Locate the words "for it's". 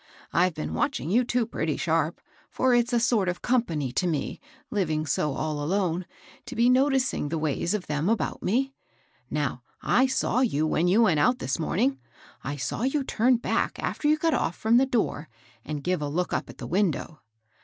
2.49-2.91